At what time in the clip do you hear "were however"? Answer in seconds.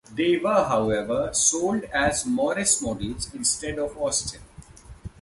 0.37-1.29